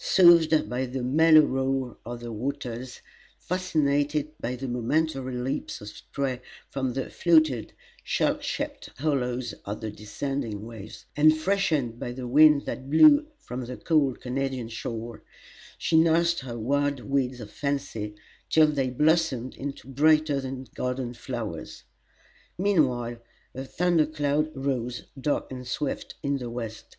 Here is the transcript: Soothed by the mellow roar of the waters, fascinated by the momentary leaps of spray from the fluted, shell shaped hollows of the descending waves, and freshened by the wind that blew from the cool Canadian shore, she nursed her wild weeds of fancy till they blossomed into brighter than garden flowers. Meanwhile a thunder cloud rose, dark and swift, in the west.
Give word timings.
Soothed 0.00 0.70
by 0.70 0.86
the 0.86 1.02
mellow 1.02 1.40
roar 1.40 1.96
of 2.06 2.20
the 2.20 2.30
waters, 2.30 3.00
fascinated 3.40 4.30
by 4.40 4.54
the 4.54 4.68
momentary 4.68 5.34
leaps 5.34 5.80
of 5.80 5.88
spray 5.88 6.40
from 6.70 6.92
the 6.92 7.10
fluted, 7.10 7.72
shell 8.04 8.40
shaped 8.40 8.90
hollows 8.98 9.54
of 9.64 9.80
the 9.80 9.90
descending 9.90 10.64
waves, 10.64 11.06
and 11.16 11.36
freshened 11.36 11.98
by 11.98 12.12
the 12.12 12.28
wind 12.28 12.64
that 12.64 12.88
blew 12.88 13.26
from 13.40 13.64
the 13.66 13.76
cool 13.76 14.14
Canadian 14.14 14.68
shore, 14.68 15.24
she 15.78 15.96
nursed 15.98 16.38
her 16.42 16.56
wild 16.56 17.00
weeds 17.00 17.40
of 17.40 17.50
fancy 17.50 18.14
till 18.48 18.68
they 18.68 18.90
blossomed 18.90 19.56
into 19.56 19.88
brighter 19.88 20.40
than 20.40 20.68
garden 20.76 21.12
flowers. 21.12 21.82
Meanwhile 22.56 23.18
a 23.52 23.64
thunder 23.64 24.06
cloud 24.06 24.52
rose, 24.54 25.06
dark 25.20 25.50
and 25.50 25.66
swift, 25.66 26.14
in 26.22 26.38
the 26.38 26.50
west. 26.50 26.96